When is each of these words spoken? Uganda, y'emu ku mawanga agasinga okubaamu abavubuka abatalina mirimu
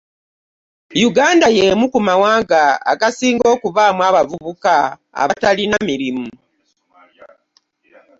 Uganda, 1.09 1.47
y'emu 1.57 1.85
ku 1.93 1.99
mawanga 2.07 2.61
agasinga 2.91 3.45
okubaamu 3.55 4.01
abavubuka 4.09 4.73
abatalina 5.21 5.77
mirimu 5.89 6.27